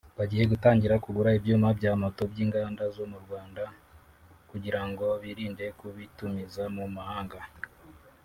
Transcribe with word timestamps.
bagiye 0.17 0.43
gutangira 0.51 1.01
kugura 1.05 1.29
ibyuma 1.37 1.67
bya 1.77 1.91
moto 2.01 2.21
by’inganda 2.31 2.83
zo 2.95 3.05
mu 3.11 3.17
Rwanda 3.23 3.63
kugira 4.49 4.81
ngo 4.89 5.05
birinde 5.23 5.65
kubitumiza 5.79 6.63
mu 6.75 6.85
mahanga 6.95 7.39